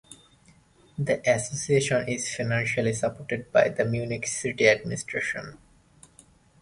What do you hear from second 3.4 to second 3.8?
by